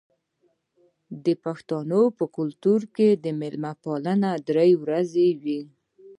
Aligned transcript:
د 1.25 1.27
پښتنو 1.43 2.01
په 2.17 2.25
کلتور 2.37 2.81
کې 2.95 3.09
د 3.23 3.25
میلمه 3.39 3.71
پالنه 3.83 4.31
درې 4.49 4.71
ورځې 4.83 5.27
وي. 5.41 5.61